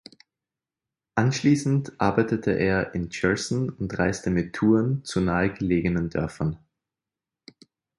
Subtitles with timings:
[1.13, 6.57] Anschließend arbeitete er in Cherson und reiste mit Touren zu nahe gelegenen Dörfern.